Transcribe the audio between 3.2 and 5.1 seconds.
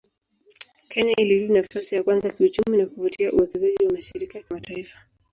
uwekezaji wa mashirika ya kimataifa